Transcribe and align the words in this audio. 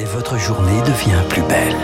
et 0.00 0.04
votre 0.04 0.38
journée 0.38 0.80
devient 0.82 1.22
plus 1.28 1.42
belle. 1.42 1.76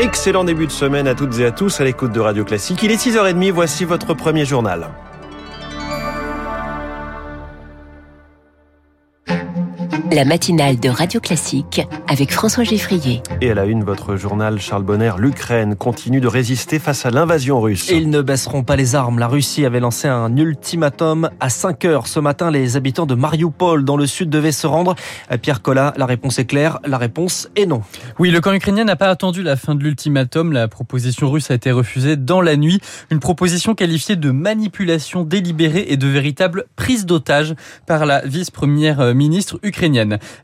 Excellent 0.00 0.42
début 0.42 0.66
de 0.66 0.72
semaine 0.72 1.06
à 1.06 1.14
toutes 1.14 1.38
et 1.38 1.44
à 1.44 1.52
tous 1.52 1.80
à 1.80 1.84
l'écoute 1.84 2.12
de 2.12 2.20
Radio 2.20 2.44
Classique. 2.44 2.82
Il 2.82 2.90
est 2.90 2.96
6h30, 2.96 3.52
voici 3.52 3.84
votre 3.84 4.14
premier 4.14 4.44
journal. 4.44 4.88
La 10.12 10.24
matinale 10.24 10.78
de 10.78 10.88
Radio 10.88 11.20
Classique 11.20 11.86
avec 12.08 12.32
François 12.32 12.64
Geffrier. 12.64 13.22
Et 13.40 13.50
à 13.50 13.54
la 13.54 13.66
une, 13.66 13.84
votre 13.84 14.16
journal 14.16 14.60
Charles 14.60 14.82
Bonner, 14.82 15.12
l'Ukraine 15.18 15.76
continue 15.76 16.20
de 16.20 16.28
résister 16.28 16.78
face 16.78 17.06
à 17.06 17.10
l'invasion 17.10 17.60
russe. 17.60 17.90
Ils 17.90 18.10
ne 18.10 18.22
baisseront 18.22 18.62
pas 18.62 18.76
les 18.76 18.94
armes. 18.94 19.18
La 19.18 19.28
Russie 19.28 19.64
avait 19.64 19.80
lancé 19.80 20.08
un 20.08 20.36
ultimatum 20.36 21.30
à 21.40 21.48
5 21.48 21.84
heures. 21.84 22.06
Ce 22.06 22.20
matin, 22.20 22.50
les 22.50 22.76
habitants 22.76 23.06
de 23.06 23.14
Mariupol, 23.14 23.84
dans 23.84 23.96
le 23.96 24.06
sud, 24.06 24.30
devaient 24.30 24.52
se 24.52 24.66
rendre. 24.66 24.94
Pierre 25.42 25.62
Collat, 25.62 25.92
la 25.96 26.06
réponse 26.06 26.38
est 26.38 26.46
claire. 26.46 26.78
La 26.86 26.98
réponse 26.98 27.48
est 27.56 27.66
non. 27.66 27.82
Oui, 28.18 28.30
le 28.30 28.40
camp 28.40 28.52
ukrainien 28.52 28.84
n'a 28.84 28.96
pas 28.96 29.08
attendu 29.08 29.42
la 29.42 29.56
fin 29.56 29.74
de 29.74 29.82
l'ultimatum. 29.82 30.52
La 30.52 30.68
proposition 30.68 31.30
russe 31.30 31.50
a 31.50 31.54
été 31.54 31.70
refusée 31.72 32.16
dans 32.16 32.40
la 32.40 32.56
nuit. 32.56 32.80
Une 33.10 33.20
proposition 33.20 33.74
qualifiée 33.74 34.16
de 34.16 34.30
manipulation 34.30 35.24
délibérée 35.24 35.86
et 35.88 35.96
de 35.96 36.06
véritable 36.06 36.66
prise 36.76 37.06
d'otage 37.06 37.54
par 37.86 38.06
la 38.06 38.20
vice-première 38.24 39.14
ministre 39.14 39.58
ukrainienne. 39.62 39.89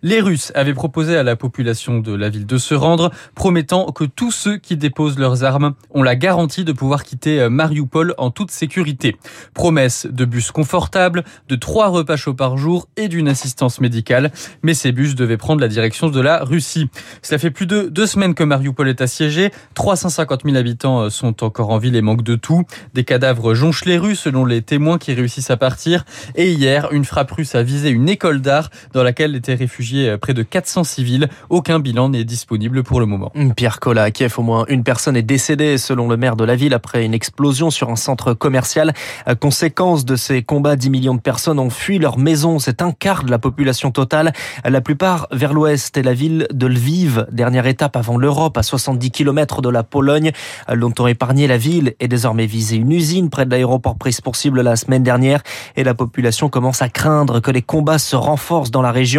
Les 0.02 0.20
Russes 0.20 0.52
avaient 0.54 0.74
proposé 0.74 1.16
à 1.16 1.22
la 1.22 1.36
population 1.36 2.00
de 2.00 2.14
la 2.14 2.28
ville 2.28 2.46
de 2.46 2.58
se 2.58 2.74
rendre, 2.74 3.10
promettant 3.34 3.92
que 3.92 4.04
tous 4.04 4.30
ceux 4.30 4.56
qui 4.56 4.76
déposent 4.76 5.18
leurs 5.18 5.44
armes 5.44 5.74
ont 5.92 6.02
la 6.02 6.16
garantie 6.16 6.64
de 6.64 6.72
pouvoir 6.72 7.04
quitter 7.04 7.40
euh, 7.40 7.50
Mariupol 7.50 8.14
en 8.18 8.30
toute 8.30 8.50
sécurité. 8.50 9.16
Promesse 9.54 10.06
de 10.06 10.24
bus 10.24 10.50
confortables, 10.50 11.24
de 11.48 11.56
trois 11.56 11.88
repas 11.88 12.16
chauds 12.16 12.34
par 12.34 12.56
jour 12.56 12.88
et 12.96 13.08
d'une 13.08 13.28
assistance 13.28 13.80
médicale. 13.80 14.32
Mais 14.62 14.74
ces 14.74 14.92
bus 14.92 15.14
devaient 15.14 15.36
prendre 15.36 15.60
la 15.60 15.68
direction 15.68 16.08
de 16.08 16.20
la 16.20 16.44
Russie. 16.44 16.88
Cela 17.22 17.38
fait 17.38 17.50
plus 17.50 17.66
de 17.66 17.88
deux 17.88 18.06
semaines 18.06 18.34
que 18.34 18.44
Mariupol 18.44 18.88
est 18.88 19.00
assiégé. 19.00 19.50
350 19.74 20.42
000 20.44 20.56
habitants 20.56 21.02
euh, 21.02 21.10
sont 21.10 21.44
encore 21.44 21.70
en 21.70 21.78
ville 21.78 21.96
et 21.96 22.02
manquent 22.02 22.22
de 22.22 22.36
tout. 22.36 22.64
Des 22.94 23.04
cadavres 23.04 23.54
jonchent 23.54 23.84
les 23.84 23.98
rues 23.98 24.16
selon 24.16 24.44
les 24.44 24.62
témoins 24.62 24.98
qui 24.98 25.12
réussissent 25.14 25.50
à 25.50 25.56
partir. 25.56 26.04
Et 26.34 26.52
hier, 26.52 26.88
une 26.92 27.04
frappe 27.04 27.32
russe 27.32 27.54
a 27.54 27.62
visé 27.62 27.90
une 27.90 28.08
école 28.08 28.40
d'art 28.40 28.70
dans 28.92 29.02
laquelle 29.02 29.35
étaient 29.36 29.54
réfugiés 29.54 30.10
euh, 30.10 30.18
près 30.18 30.34
de 30.34 30.42
400 30.42 30.84
civils. 30.84 31.28
Aucun 31.50 31.78
bilan 31.78 32.08
n'est 32.08 32.24
disponible 32.24 32.82
pour 32.82 33.00
le 33.00 33.06
moment. 33.06 33.32
Pierre 33.56 33.80
Collat, 33.80 34.04
à 34.04 34.10
Kiev, 34.10 34.34
au 34.38 34.42
moins 34.42 34.64
une 34.68 34.82
personne 34.82 35.16
est 35.16 35.22
décédée 35.22 35.78
selon 35.78 36.08
le 36.08 36.16
maire 36.16 36.36
de 36.36 36.44
la 36.44 36.56
ville 36.56 36.74
après 36.74 37.04
une 37.04 37.14
explosion 37.14 37.70
sur 37.70 37.90
un 37.90 37.96
centre 37.96 38.34
commercial. 38.34 38.92
Conséquence 39.40 40.04
de 40.04 40.16
ces 40.16 40.42
combats, 40.42 40.76
10 40.76 40.90
millions 40.90 41.14
de 41.14 41.20
personnes 41.20 41.58
ont 41.58 41.70
fui 41.70 41.98
leur 41.98 42.18
maison. 42.18 42.58
C'est 42.58 42.82
un 42.82 42.92
quart 42.92 43.24
de 43.24 43.30
la 43.30 43.38
population 43.38 43.90
totale. 43.90 44.32
La 44.64 44.80
plupart 44.80 45.28
vers 45.32 45.52
l'ouest 45.52 45.96
et 45.96 46.02
la 46.02 46.14
ville 46.14 46.46
de 46.52 46.66
Lviv, 46.66 47.26
dernière 47.30 47.66
étape 47.66 47.96
avant 47.96 48.16
l'Europe, 48.16 48.56
à 48.56 48.62
70 48.62 49.10
km 49.10 49.62
de 49.62 49.68
la 49.68 49.82
Pologne. 49.82 50.32
Longtemps 50.72 51.06
épargné, 51.06 51.46
la 51.46 51.58
ville 51.58 51.94
est 52.00 52.08
désormais 52.08 52.46
visée. 52.46 52.76
Une 52.76 52.92
usine 52.92 53.30
près 53.30 53.44
de 53.44 53.50
l'aéroport 53.50 53.96
prise 53.96 54.20
pour 54.20 54.36
cible 54.36 54.62
la 54.62 54.76
semaine 54.76 55.02
dernière 55.02 55.42
et 55.76 55.84
la 55.84 55.94
population 55.94 56.48
commence 56.48 56.82
à 56.82 56.88
craindre 56.88 57.40
que 57.40 57.50
les 57.50 57.62
combats 57.62 57.98
se 57.98 58.16
renforcent 58.16 58.70
dans 58.70 58.82
la 58.82 58.92
région. 58.92 59.15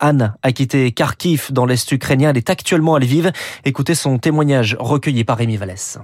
Anne 0.00 0.34
a 0.42 0.52
quitté 0.52 0.92
Kharkiv 0.92 1.48
dans 1.50 1.66
l'est 1.66 1.90
ukrainien. 1.90 2.30
Elle 2.30 2.38
est 2.38 2.50
actuellement 2.50 2.94
à 2.94 3.00
Lviv. 3.00 3.30
Écoutez 3.64 3.94
son 3.94 4.18
témoignage 4.18 4.76
recueilli 4.78 5.24
par 5.24 5.38
Rémi 5.38 5.56
Vallès. 5.56 5.98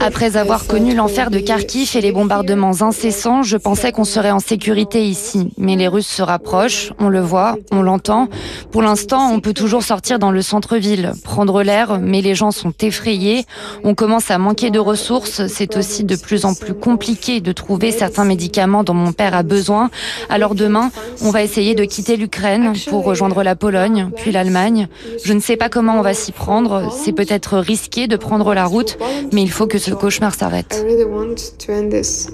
Après 0.00 0.36
avoir 0.36 0.66
connu 0.66 0.94
l'enfer 0.94 1.30
de 1.30 1.38
Kharkiv 1.38 1.90
et 1.96 2.00
les 2.00 2.12
bombardements 2.12 2.80
incessants, 2.80 3.42
je 3.42 3.56
pensais 3.56 3.92
qu'on 3.92 4.04
serait 4.04 4.30
en 4.30 4.38
sécurité 4.38 5.04
ici. 5.04 5.52
Mais 5.58 5.76
les 5.76 5.88
Russes 5.88 6.06
se 6.06 6.22
rapprochent, 6.22 6.92
on 6.98 7.08
le 7.08 7.20
voit, 7.20 7.56
on 7.70 7.82
l'entend. 7.82 8.28
Pour 8.70 8.82
l'instant, 8.82 9.30
on 9.30 9.40
peut 9.40 9.52
toujours 9.52 9.82
sortir 9.82 10.18
dans 10.18 10.30
le 10.30 10.42
centre-ville, 10.42 11.12
prendre 11.22 11.62
l'air, 11.62 11.98
mais 12.00 12.22
les 12.22 12.34
gens 12.34 12.50
sont 12.50 12.72
effrayés. 12.80 13.44
On 13.84 13.94
commence 13.94 14.30
à 14.30 14.38
manquer 14.38 14.70
de 14.70 14.78
ressources. 14.78 15.46
C'est 15.48 15.76
aussi 15.76 16.04
de 16.04 16.16
plus 16.16 16.44
en 16.44 16.54
plus 16.54 16.74
compliqué 16.74 17.40
de 17.40 17.52
trouver 17.52 17.92
certains 17.92 18.24
médicaments 18.24 18.84
dont 18.84 18.94
mon 18.94 19.12
père 19.12 19.34
a 19.34 19.42
besoin. 19.42 19.90
Alors 20.30 20.54
demain, 20.54 20.90
on 21.22 21.30
va 21.30 21.42
essayer 21.42 21.74
de 21.74 21.84
quitter 21.84 22.16
l'Ukraine 22.16 22.72
pour 22.88 23.04
rejoindre 23.04 23.42
la 23.42 23.54
Pologne, 23.54 24.08
puis 24.16 24.32
l'Allemagne. 24.32 24.88
Je 25.24 25.32
ne 25.32 25.40
sais 25.40 25.56
pas 25.56 25.68
comment 25.68 25.98
on 25.98 26.02
va 26.02 26.14
s'y 26.22 26.32
prendre. 26.32 26.92
C'est 26.92 27.12
peut-être 27.12 27.58
risqué 27.58 28.06
de 28.06 28.16
prendre 28.16 28.54
la 28.54 28.64
route, 28.64 28.96
mais 29.32 29.42
il 29.42 29.50
faut 29.50 29.66
que 29.66 29.78
ce 29.78 29.90
cauchemar 29.90 30.34
s'arrête. 30.34 30.86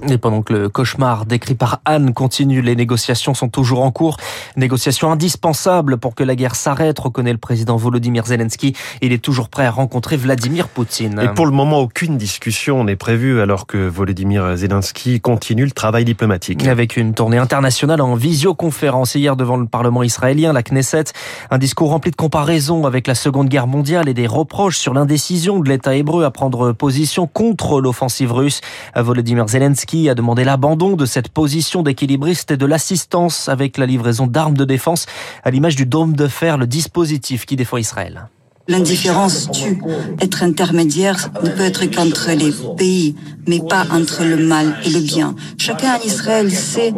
Et 0.08 0.18
pendant 0.18 0.42
que 0.42 0.52
le 0.52 0.68
cauchemar 0.68 1.24
décrit 1.24 1.54
par 1.54 1.80
Anne 1.86 2.12
continue, 2.12 2.60
les 2.60 2.76
négociations 2.76 3.32
sont 3.32 3.48
toujours 3.48 3.82
en 3.82 3.90
cours. 3.90 4.18
Négociations 4.56 5.10
indispensables 5.10 5.96
pour 5.96 6.14
que 6.14 6.22
la 6.22 6.36
guerre 6.36 6.54
s'arrête, 6.54 6.98
reconnaît 6.98 7.32
le 7.32 7.38
président 7.38 7.76
Volodymyr 7.76 8.26
Zelensky. 8.26 8.74
Il 9.00 9.12
est 9.12 9.22
toujours 9.22 9.48
prêt 9.48 9.64
à 9.64 9.70
rencontrer 9.70 10.16
Vladimir 10.16 10.68
Poutine. 10.68 11.20
Et 11.22 11.28
pour 11.28 11.46
le 11.46 11.52
moment, 11.52 11.80
aucune 11.80 12.18
discussion 12.18 12.84
n'est 12.84 12.96
prévue 12.96 13.40
alors 13.40 13.66
que 13.66 13.78
Volodymyr 13.88 14.56
Zelensky 14.56 15.20
continue 15.20 15.64
le 15.64 15.70
travail 15.70 16.04
diplomatique. 16.04 16.66
Avec 16.66 16.98
une 16.98 17.14
tournée 17.14 17.38
internationale 17.38 18.02
en 18.02 18.14
visioconférence 18.14 19.14
hier 19.14 19.34
devant 19.34 19.56
le 19.56 19.66
Parlement 19.66 20.02
israélien, 20.02 20.52
la 20.52 20.62
Knesset, 20.62 21.04
un 21.50 21.58
discours 21.58 21.88
rempli 21.88 22.10
de 22.10 22.16
comparaisons 22.16 22.84
avec 22.84 23.06
la 23.06 23.14
Seconde 23.14 23.48
Guerre 23.48 23.66
mondiale 23.66 23.77
mondiale 23.78 24.08
et 24.08 24.14
des 24.14 24.26
reproches 24.26 24.76
sur 24.76 24.92
l'indécision 24.92 25.60
de 25.60 25.68
l'État 25.68 25.94
hébreu 25.94 26.24
à 26.24 26.32
prendre 26.32 26.72
position 26.72 27.28
contre 27.28 27.80
l'offensive 27.80 28.32
russe. 28.32 28.60
Volodymyr 28.96 29.46
Zelensky 29.46 30.08
a 30.08 30.16
demandé 30.16 30.42
l'abandon 30.42 30.96
de 30.96 31.06
cette 31.06 31.28
position 31.28 31.84
d'équilibriste 31.84 32.50
et 32.50 32.56
de 32.56 32.66
l'assistance 32.66 33.48
avec 33.48 33.78
la 33.78 33.86
livraison 33.86 34.26
d'armes 34.26 34.56
de 34.56 34.64
défense 34.64 35.06
à 35.44 35.52
l'image 35.52 35.76
du 35.76 35.86
dôme 35.86 36.16
de 36.16 36.26
fer, 36.26 36.58
le 36.58 36.66
dispositif 36.66 37.46
qui 37.46 37.54
défend 37.54 37.76
Israël. 37.76 38.28
L'indifférence 38.66 39.48
tue. 39.52 39.80
Être 40.20 40.42
intermédiaire 40.42 41.30
ne 41.44 41.50
peut 41.50 41.62
être 41.62 41.84
qu'entre 41.86 42.32
les 42.32 42.52
pays, 42.76 43.14
mais 43.46 43.60
pas 43.60 43.86
entre 43.92 44.24
le 44.24 44.38
mal 44.38 44.76
et 44.84 44.90
le 44.90 45.00
bien. 45.00 45.36
Chacun 45.56 45.94
en 45.94 46.00
Israël 46.04 46.50
sait 46.50 46.92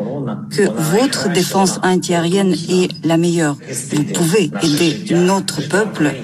que 0.51 0.63
votre 0.63 1.31
défense 1.31 1.79
antiaérienne 1.83 2.55
est 2.71 2.89
la 3.05 3.19
meilleure. 3.19 3.57
Vous 3.93 4.05
pouvez 4.05 4.51
aider 4.63 5.15
notre 5.15 5.69
peuple 5.69 6.15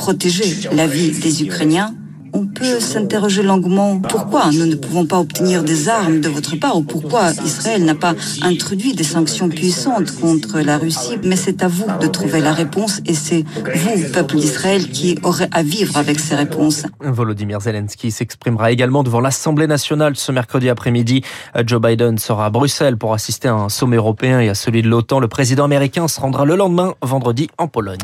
protéger 0.00 0.70
la 0.72 0.86
vie 0.86 1.10
des 1.10 1.42
Ukrainiens 1.42 1.94
on 2.32 2.46
peut 2.46 2.80
s'interroger 2.80 3.42
longuement 3.42 4.00
pourquoi 4.00 4.50
nous 4.52 4.66
ne 4.66 4.74
pouvons 4.74 5.06
pas 5.06 5.18
obtenir 5.18 5.62
des 5.62 5.88
armes 5.88 6.20
de 6.20 6.28
votre 6.28 6.56
part 6.56 6.76
ou 6.76 6.82
pourquoi 6.82 7.30
Israël 7.44 7.84
n'a 7.84 7.94
pas 7.94 8.14
introduit 8.42 8.94
des 8.94 9.04
sanctions 9.04 9.48
puissantes 9.48 10.12
contre 10.20 10.60
la 10.60 10.78
Russie? 10.78 11.18
Mais 11.24 11.36
c'est 11.36 11.62
à 11.62 11.68
vous 11.68 11.86
de 12.00 12.06
trouver 12.06 12.40
la 12.40 12.52
réponse 12.52 13.00
et 13.06 13.14
c'est 13.14 13.44
vous, 13.74 14.12
peuple 14.12 14.36
d'Israël, 14.36 14.88
qui 14.88 15.18
aurez 15.22 15.48
à 15.50 15.62
vivre 15.62 15.96
avec 15.96 16.18
ces 16.20 16.34
réponses. 16.34 16.84
Volodymyr 17.00 17.60
Zelensky 17.60 18.10
s'exprimera 18.10 18.70
également 18.70 19.02
devant 19.02 19.20
l'Assemblée 19.20 19.66
nationale 19.66 20.16
ce 20.16 20.32
mercredi 20.32 20.68
après-midi. 20.68 21.22
Joe 21.66 21.80
Biden 21.80 22.18
sera 22.18 22.46
à 22.46 22.50
Bruxelles 22.50 22.96
pour 22.96 23.14
assister 23.14 23.48
à 23.48 23.54
un 23.54 23.68
sommet 23.68 23.96
européen 23.96 24.40
et 24.40 24.48
à 24.48 24.54
celui 24.54 24.82
de 24.82 24.88
l'OTAN. 24.88 25.20
Le 25.20 25.28
président 25.28 25.64
américain 25.64 26.08
se 26.08 26.20
rendra 26.20 26.44
le 26.44 26.56
lendemain, 26.56 26.94
vendredi, 27.02 27.48
en 27.58 27.68
Pologne. 27.68 27.98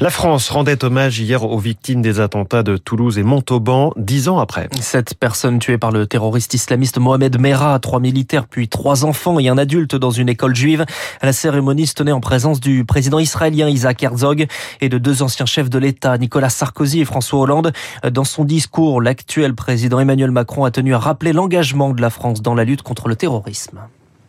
La 0.00 0.10
France 0.10 0.48
rendait 0.50 0.84
hommage 0.84 1.20
hier 1.20 1.42
aux 1.42 1.58
victimes 1.58 2.02
des 2.02 2.20
attentats 2.20 2.62
de 2.62 2.76
Toulouse 2.76 3.18
et 3.18 3.22
Montauban 3.22 3.65
dix 3.96 4.28
ans 4.28 4.38
après. 4.38 4.68
Cette 4.80 5.14
personne 5.14 5.58
tuée 5.58 5.78
par 5.78 5.90
le 5.90 6.06
terroriste 6.06 6.54
islamiste 6.54 6.98
Mohamed 6.98 7.40
Merah, 7.40 7.78
trois 7.80 8.00
militaires 8.00 8.46
puis 8.46 8.68
trois 8.68 9.04
enfants 9.04 9.38
et 9.38 9.48
un 9.48 9.58
adulte 9.58 9.96
dans 9.96 10.10
une 10.10 10.28
école 10.28 10.54
juive. 10.54 10.84
La 11.22 11.32
cérémonie 11.32 11.86
se 11.86 11.94
tenait 11.94 12.12
en 12.12 12.20
présence 12.20 12.60
du 12.60 12.84
président 12.84 13.18
israélien 13.18 13.68
Isaac 13.68 14.02
Herzog 14.02 14.46
et 14.80 14.88
de 14.88 14.98
deux 14.98 15.22
anciens 15.22 15.46
chefs 15.46 15.70
de 15.70 15.78
l'État, 15.78 16.16
Nicolas 16.18 16.50
Sarkozy 16.50 17.00
et 17.00 17.04
François 17.04 17.40
Hollande. 17.40 17.72
Dans 18.08 18.24
son 18.24 18.44
discours, 18.44 19.02
l'actuel 19.02 19.54
président 19.54 19.98
Emmanuel 19.98 20.30
Macron 20.30 20.64
a 20.64 20.70
tenu 20.70 20.94
à 20.94 20.98
rappeler 20.98 21.32
l'engagement 21.32 21.92
de 21.92 22.00
la 22.00 22.10
France 22.10 22.42
dans 22.42 22.54
la 22.54 22.64
lutte 22.64 22.82
contre 22.82 23.08
le 23.08 23.16
terrorisme. 23.16 23.80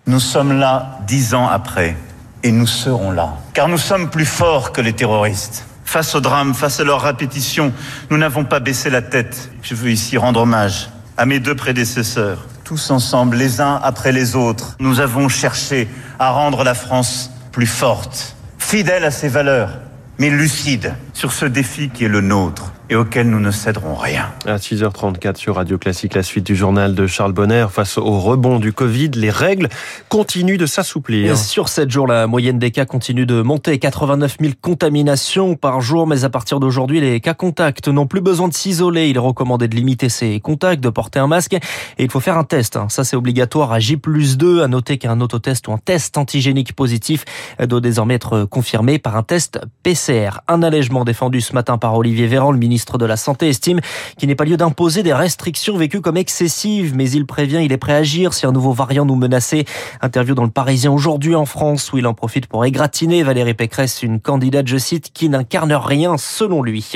Nous 0.08 0.20
sommes 0.20 0.58
là 0.58 1.00
dix 1.06 1.34
ans 1.36 1.48
après 1.48 1.96
et 2.44 2.52
nous 2.52 2.68
serons 2.68 3.12
là, 3.12 3.38
car 3.54 3.68
nous 3.68 3.78
sommes 3.78 4.10
plus 4.10 4.26
forts 4.26 4.72
que 4.72 4.82
les 4.82 4.94
terroristes. 4.94 5.66
Face 5.88 6.16
au 6.16 6.20
drame, 6.20 6.54
face 6.54 6.82
à 6.82 6.84
leur 6.84 7.02
répétition, 7.02 7.72
nous 8.10 8.18
n'avons 8.18 8.44
pas 8.44 8.60
baissé 8.60 8.90
la 8.90 9.02
tête. 9.02 9.50
Je 9.62 9.74
veux 9.74 9.90
ici 9.90 10.18
rendre 10.18 10.42
hommage 10.42 10.90
à 11.16 11.26
mes 11.26 11.40
deux 11.40 11.56
prédécesseurs. 11.56 12.46
Tous 12.66 12.92
ensemble, 12.92 13.38
les 13.38 13.62
uns 13.62 13.80
après 13.82 14.12
les 14.12 14.36
autres, 14.36 14.76
nous 14.82 15.00
avons 15.00 15.30
cherché 15.30 15.88
à 16.20 16.32
rendre 16.32 16.66
la 16.66 16.74
France 16.74 17.32
plus 17.54 17.68
forte, 17.68 18.36
fidèle 18.60 19.06
à 19.06 19.12
ses 19.12 19.30
valeurs, 19.30 19.80
mais 20.20 20.30
lucide 20.30 20.94
sur 21.18 21.32
ce 21.32 21.46
défi 21.46 21.90
qui 21.90 22.06
est 22.06 22.10
le 22.10 22.22
nôtre. 22.22 22.72
et 22.90 22.96
auquel 22.96 23.30
nous 23.30 23.40
ne 23.40 23.52
céderons 23.52 23.96
rien. 23.96 24.28
À 24.46 24.58
6h34 24.58 25.36
sur 25.36 25.56
Radio 25.56 25.78
Classique, 25.78 26.14
la 26.14 26.24
suite 26.24 26.46
du 26.46 26.56
journal 26.56 26.96
de 26.96 27.06
Charles 27.06 27.34
Bonner. 27.34 27.68
Face 27.70 27.98
au 27.98 28.20
rebond 28.20 28.60
du 28.60 28.72
Covid, 28.72 29.10
les 29.16 29.30
règles 29.30 29.68
continuent 30.10 30.58
de 30.58 30.66
s'assouplir. 30.66 31.38
Sur 31.38 31.68
7 31.68 31.92
jours, 31.92 32.08
la 32.08 32.28
moyenne 32.28 32.60
des 32.60 32.72
cas 32.72 32.86
continue 32.86 33.26
de 33.26 33.42
monter. 33.42 33.78
89 33.78 34.38
000 34.40 34.54
contaminations 34.62 35.56
par 35.56 35.82
jour, 35.82 36.08
mais 36.08 36.24
à 36.24 36.30
partir 36.30 36.60
d'aujourd'hui, 36.60 37.02
les 37.02 37.20
cas 37.20 37.34
contacts 37.34 37.90
n'ont 37.90 38.08
plus 38.08 38.22
besoin 38.22 38.48
de 38.48 38.54
s'isoler. 38.54 39.10
Il 39.10 39.18
est 39.18 39.20
recommandé 39.20 39.68
de 39.68 39.76
limiter 39.76 40.08
ses 40.08 40.40
contacts, 40.40 40.82
de 40.82 40.90
porter 40.90 41.20
un 41.20 41.28
masque 41.28 41.54
et 41.54 42.04
il 42.04 42.10
faut 42.10 42.22
faire 42.22 42.38
un 42.38 42.46
test. 42.46 42.80
Ça, 42.88 43.04
c'est 43.04 43.18
obligatoire 43.18 43.74
à 43.74 43.80
J 43.80 43.98
2. 43.98 44.64
À 44.64 44.68
noter 44.68 44.98
qu'un 44.98 45.20
autotest 45.20 45.68
ou 45.68 45.74
un 45.74 45.78
test 45.78 46.18
antigénique 46.18 46.74
positif 46.74 47.26
doit 47.60 47.82
désormais 47.82 48.14
être 48.14 48.46
confirmé 48.46 48.98
par 48.98 49.18
un 49.18 49.24
test 49.24 49.60
PCR. 49.84 50.40
Un 50.48 50.64
allègement 50.64 51.04
défendu 51.08 51.42
ce 51.42 51.54
matin 51.54 51.80
par 51.80 51.96
Olivier 51.96 52.28
Véran, 52.28 52.52
le 52.52 52.60
ministre 52.60 53.00
de 53.00 53.06
la 53.06 53.18
Santé, 53.18 53.50
estime 53.50 53.80
qu'il 54.18 54.30
n'est 54.30 54.36
pas 54.36 54.46
lieu 54.46 54.58
d'imposer 54.58 55.02
des 55.02 55.14
restrictions 55.14 55.76
vécues 55.78 56.02
comme 56.02 56.18
excessives, 56.18 56.96
mais 56.96 57.10
il 57.10 57.26
prévient, 57.26 57.62
il 57.64 57.72
est 57.72 57.78
prêt 57.78 57.94
à 57.94 57.98
agir 57.98 58.34
si 58.34 58.46
un 58.46 58.52
nouveau 58.52 58.74
variant 58.74 59.06
nous 59.06 59.16
menaçait. 59.16 59.66
Interview 60.02 60.36
dans 60.36 60.44
le 60.44 60.52
Parisien 60.52 60.92
aujourd'hui 60.92 61.34
en 61.34 61.46
France, 61.46 61.92
où 61.92 61.98
il 61.98 62.06
en 62.06 62.14
profite 62.14 62.46
pour 62.46 62.66
égratigner 62.66 63.24
Valérie 63.24 63.56
Pécresse, 63.56 64.04
une 64.04 64.20
candidate, 64.20 64.68
je 64.68 64.78
cite, 64.78 65.12
qui 65.14 65.30
n'incarne 65.30 65.74
rien 65.74 66.18
selon 66.18 66.62
lui. 66.62 66.94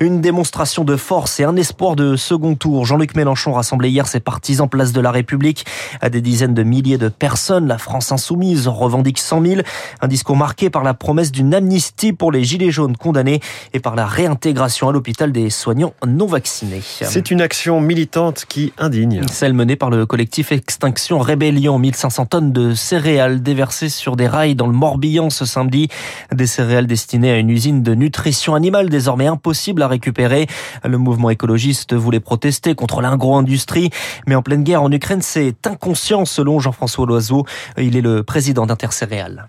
Une 0.00 0.20
démonstration 0.20 0.84
de 0.84 0.96
force 0.96 1.40
et 1.40 1.44
un 1.44 1.56
espoir 1.56 1.96
de 1.96 2.16
second 2.16 2.54
tour. 2.54 2.86
Jean-Luc 2.86 3.14
Mélenchon 3.14 3.52
rassemblait 3.52 3.90
hier 3.90 4.06
ses 4.06 4.20
partisans 4.20 4.68
place 4.68 4.92
de 4.92 5.00
la 5.00 5.10
République 5.10 5.66
à 6.00 6.10
des 6.10 6.20
dizaines 6.20 6.54
de 6.54 6.62
milliers 6.62 6.98
de 6.98 7.08
personnes. 7.08 7.66
La 7.66 7.78
France 7.78 8.12
insoumise 8.12 8.68
revendique 8.68 9.18
100 9.18 9.44
000. 9.44 9.60
Un 10.00 10.08
discours 10.08 10.36
marqué 10.36 10.70
par 10.70 10.84
la 10.84 10.94
promesse 10.94 11.32
d'une 11.32 11.54
amnistie 11.54 12.12
pour 12.12 12.32
les 12.32 12.44
gilets 12.44 12.70
jaunes 12.70 12.96
condamnés 12.96 13.40
et 13.72 13.80
par 13.80 13.96
la 13.96 14.06
réintégration 14.06 14.88
à 14.88 14.92
l'hôpital 14.92 15.32
des 15.32 15.50
soignants 15.50 15.94
non 16.06 16.26
vaccinés. 16.26 16.82
C'est 16.82 17.30
une 17.30 17.40
action 17.40 17.80
militante 17.80 18.44
qui 18.48 18.72
indigne. 18.78 19.22
Celle 19.30 19.54
menée 19.54 19.76
par 19.76 19.90
le 19.90 20.06
collectif 20.06 20.52
Extinction 20.52 21.18
Rébellion. 21.18 21.78
1500 21.78 22.26
tonnes 22.26 22.52
de 22.52 22.74
céréales 22.74 23.42
déversées 23.42 23.88
sur 23.88 24.16
des 24.16 24.26
rails 24.26 24.54
dans 24.54 24.66
le 24.66 24.72
Morbihan 24.72 25.30
ce 25.30 25.44
samedi. 25.44 25.88
Des 26.32 26.46
céréales 26.46 26.86
destinées 26.86 27.30
à 27.30 27.38
une 27.38 27.50
usine 27.50 27.82
de 27.82 27.94
nutrition 27.94 28.54
animale 28.54 28.88
désormais 28.88 29.26
impossible 29.26 29.82
à 29.82 29.88
récupérer. 29.88 30.46
Le 30.84 30.98
mouvement 30.98 31.30
écologiste 31.30 31.94
voulait 31.94 32.20
protester 32.20 32.74
contre 32.74 33.00
l'agro-industrie. 33.00 33.90
Mais 34.26 34.34
en 34.34 34.42
pleine 34.42 34.64
guerre 34.64 34.82
en 34.82 34.92
Ukraine, 34.92 35.22
c'est 35.22 35.66
inconscient 35.66 36.24
selon 36.24 36.60
Jean-François 36.60 37.06
Loiseau. 37.06 37.44
Il 37.76 37.96
est 37.96 38.02
le 38.02 38.22
président 38.22 38.66
d'Intercéréales 38.66 39.48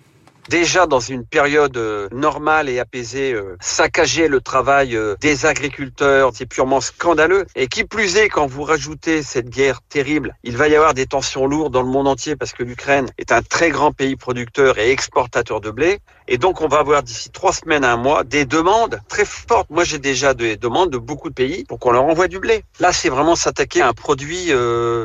déjà 0.49 0.87
dans 0.87 0.99
une 0.99 1.25
période 1.25 1.77
euh, 1.77 2.09
normale 2.11 2.69
et 2.69 2.79
apaisée, 2.79 3.33
euh, 3.33 3.55
saccager 3.61 4.27
le 4.27 4.41
travail 4.41 4.95
euh, 4.95 5.15
des 5.21 5.45
agriculteurs, 5.45 6.31
c'est 6.33 6.47
purement 6.47 6.81
scandaleux. 6.81 7.45
Et 7.55 7.67
qui 7.67 7.83
plus 7.83 8.17
est, 8.17 8.29
quand 8.29 8.47
vous 8.47 8.63
rajoutez 8.63 9.21
cette 9.21 9.49
guerre 9.49 9.81
terrible, 9.87 10.35
il 10.43 10.57
va 10.57 10.67
y 10.67 10.75
avoir 10.75 10.93
des 10.93 11.05
tensions 11.05 11.45
lourdes 11.45 11.71
dans 11.71 11.83
le 11.83 11.87
monde 11.87 12.07
entier 12.07 12.35
parce 12.35 12.51
que 12.51 12.63
l'Ukraine 12.63 13.07
est 13.17 13.31
un 13.31 13.41
très 13.41 13.69
grand 13.69 13.91
pays 13.91 14.15
producteur 14.15 14.79
et 14.79 14.91
exportateur 14.91 15.61
de 15.61 15.69
blé. 15.69 15.99
Et 16.27 16.37
donc, 16.37 16.61
on 16.61 16.67
va 16.67 16.79
avoir 16.79 17.03
d'ici 17.03 17.29
trois 17.29 17.53
semaines 17.53 17.83
à 17.83 17.93
un 17.93 17.97
mois 17.97 18.23
des 18.23 18.45
demandes 18.45 18.99
très 19.07 19.25
fortes. 19.25 19.69
Moi, 19.69 19.83
j'ai 19.83 19.99
déjà 19.99 20.33
des 20.33 20.57
demandes 20.57 20.91
de 20.91 20.97
beaucoup 20.97 21.29
de 21.29 21.33
pays 21.33 21.63
pour 21.65 21.79
qu'on 21.79 21.91
leur 21.91 22.03
envoie 22.03 22.27
du 22.27 22.39
blé. 22.39 22.63
Là, 22.79 22.91
c'est 22.91 23.09
vraiment 23.09 23.35
s'attaquer 23.35 23.81
à 23.81 23.87
un 23.87 23.93
produit 23.93 24.51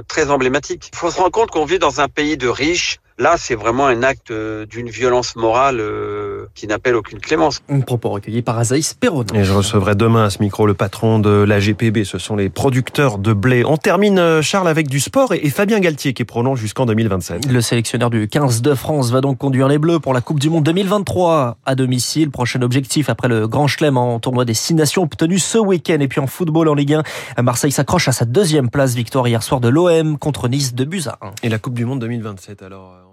très 0.06 0.30
emblématique. 0.30 0.90
Il 0.92 0.98
faut 0.98 1.10
se 1.10 1.16
rendre 1.16 1.30
compte 1.30 1.50
qu'on 1.50 1.64
vit 1.64 1.78
dans 1.78 2.00
un 2.00 2.08
pays 2.08 2.36
de 2.36 2.48
riches, 2.48 3.00
Là, 3.16 3.36
c'est 3.38 3.54
vraiment 3.54 3.86
un 3.86 4.02
acte 4.02 4.32
euh, 4.32 4.66
d'une 4.66 4.88
violence 4.88 5.36
morale 5.36 5.78
euh, 5.78 6.46
qui 6.56 6.66
n'appelle 6.66 6.96
aucune 6.96 7.20
clémence. 7.20 7.60
Un 7.68 7.78
propos 7.78 8.08
recueilli 8.10 8.42
par 8.42 8.58
Azaïs 8.58 8.92
Perron. 8.94 9.24
Et 9.32 9.44
je 9.44 9.52
recevrai 9.52 9.94
demain 9.94 10.24
à 10.24 10.30
ce 10.30 10.42
micro 10.42 10.66
le 10.66 10.74
patron 10.74 11.20
de 11.20 11.30
la 11.30 11.60
GPB. 11.60 12.02
Ce 12.02 12.18
sont 12.18 12.34
les 12.34 12.50
producteurs 12.50 13.18
de 13.18 13.32
blé. 13.32 13.64
On 13.64 13.76
termine, 13.76 14.18
euh, 14.18 14.42
Charles, 14.42 14.66
avec 14.66 14.88
du 14.88 14.98
sport 14.98 15.32
et 15.32 15.48
Fabien 15.50 15.78
Galtier 15.78 16.12
qui 16.12 16.24
prolonge 16.24 16.58
jusqu'en 16.58 16.86
2027. 16.86 17.46
Le 17.46 17.60
sélectionneur 17.60 18.10
du 18.10 18.26
15 18.26 18.62
de 18.62 18.74
France 18.74 19.12
va 19.12 19.20
donc 19.20 19.38
conduire 19.38 19.68
les 19.68 19.78
Bleus 19.78 20.00
pour 20.00 20.12
la 20.12 20.20
Coupe 20.20 20.40
du 20.40 20.50
Monde 20.50 20.64
2023 20.64 21.58
à 21.64 21.74
domicile. 21.76 22.32
Prochain 22.32 22.62
objectif 22.62 23.08
après 23.08 23.28
le 23.28 23.46
Grand 23.46 23.68
Chelem 23.68 23.96
en 23.96 24.18
tournoi 24.18 24.44
des 24.44 24.54
Six 24.54 24.74
Nations 24.74 25.04
obtenu 25.04 25.38
ce 25.38 25.58
week-end. 25.58 26.00
Et 26.00 26.08
puis 26.08 26.18
en 26.18 26.26
football 26.26 26.68
en 26.68 26.74
Ligue 26.74 26.98
1, 27.36 27.42
Marseille 27.44 27.70
s'accroche 27.70 28.08
à 28.08 28.12
sa 28.12 28.24
deuxième 28.24 28.70
place. 28.70 28.96
Victoire 28.96 29.28
hier 29.28 29.44
soir 29.44 29.60
de 29.60 29.68
l'OM 29.68 30.18
contre 30.18 30.48
Nice 30.48 30.74
de 30.74 30.84
Busa. 30.84 31.20
Et 31.44 31.48
la 31.48 31.60
Coupe 31.60 31.74
du 31.74 31.84
Monde 31.84 32.00
2027 32.00 32.64
alors 32.64 33.03